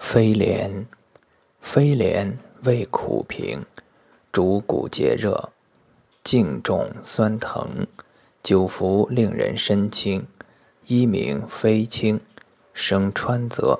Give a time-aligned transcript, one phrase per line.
[0.00, 0.86] 飞廉，
[1.60, 3.64] 飞廉味苦平，
[4.32, 5.50] 主骨节热，
[6.24, 7.86] 茎重酸疼，
[8.42, 10.26] 久服令人身轻。
[10.86, 12.18] 一名飞青，
[12.72, 13.78] 生川泽。